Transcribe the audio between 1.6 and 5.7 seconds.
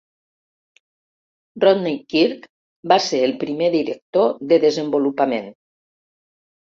Rodney Kirk va ser el primer director de Desenvolupament.